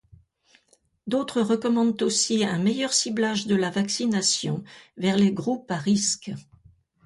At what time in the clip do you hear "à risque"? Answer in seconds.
5.69-6.31